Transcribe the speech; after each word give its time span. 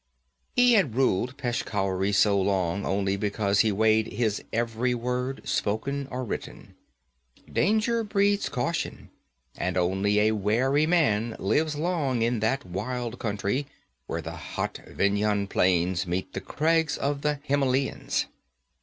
He 0.55 0.73
had 0.73 0.95
ruled 0.95 1.37
Peshkhauri 1.37 2.11
so 2.11 2.41
long 2.41 2.87
only 2.87 3.17
because 3.17 3.59
he 3.59 3.71
weighed 3.71 4.07
his 4.11 4.43
every 4.51 4.95
word, 4.95 5.47
spoken 5.47 6.07
or 6.09 6.23
written. 6.25 6.73
Danger 7.53 8.03
breeds 8.03 8.49
caution, 8.49 9.11
and 9.55 9.77
only 9.77 10.21
a 10.21 10.31
wary 10.31 10.87
man 10.87 11.35
lives 11.37 11.75
long 11.75 12.23
in 12.23 12.39
that 12.39 12.65
wild 12.65 13.19
country 13.19 13.67
where 14.07 14.23
the 14.23 14.31
hot 14.31 14.79
Vendhyan 14.87 15.45
plains 15.47 16.07
meet 16.07 16.33
the 16.33 16.41
crags 16.41 16.97
of 16.97 17.21
the 17.21 17.39
Himelians. 17.47 18.25